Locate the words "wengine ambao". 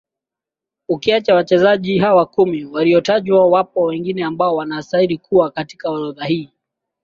3.81-4.55